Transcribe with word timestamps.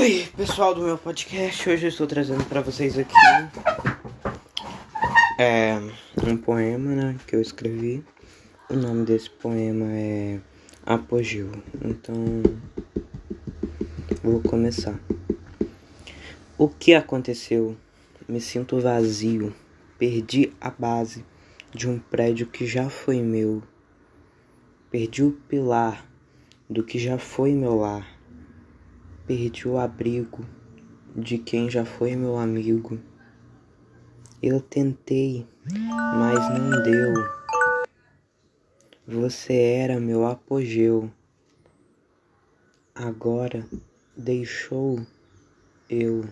Oi, 0.00 0.26
pessoal 0.34 0.74
do 0.74 0.80
meu 0.80 0.96
podcast. 0.96 1.68
Hoje 1.68 1.84
eu 1.84 1.90
estou 1.90 2.06
trazendo 2.06 2.42
para 2.46 2.62
vocês 2.62 2.98
aqui 2.98 3.14
é, 5.38 5.78
um 6.26 6.38
poema 6.38 6.90
né, 6.92 7.16
que 7.26 7.36
eu 7.36 7.40
escrevi. 7.42 8.02
O 8.70 8.76
nome 8.76 9.04
desse 9.04 9.28
poema 9.28 9.84
é 9.92 10.40
Apogeu. 10.86 11.52
Então, 11.84 12.14
vou 14.22 14.40
começar. 14.40 14.98
O 16.56 16.66
que 16.66 16.94
aconteceu? 16.94 17.76
Me 18.26 18.40
sinto 18.40 18.80
vazio. 18.80 19.54
Perdi 19.98 20.50
a 20.58 20.70
base 20.70 21.26
de 21.74 21.86
um 21.86 21.98
prédio 21.98 22.46
que 22.46 22.64
já 22.64 22.88
foi 22.88 23.20
meu. 23.20 23.62
Perdi 24.90 25.22
o 25.22 25.32
pilar 25.46 26.06
do 26.70 26.82
que 26.82 26.98
já 26.98 27.18
foi 27.18 27.52
meu 27.52 27.76
lar. 27.76 28.19
Perdi 29.30 29.68
o 29.68 29.78
abrigo 29.78 30.44
de 31.14 31.38
quem 31.38 31.70
já 31.70 31.84
foi 31.84 32.16
meu 32.16 32.36
amigo. 32.36 32.98
Eu 34.42 34.60
tentei, 34.60 35.46
mas 36.18 36.50
não 36.58 36.82
deu. 36.82 37.14
Você 39.06 39.52
era 39.54 40.00
meu 40.00 40.26
apogeu. 40.26 41.08
Agora 42.92 43.64
deixou 44.16 44.98
eu. 45.88 46.24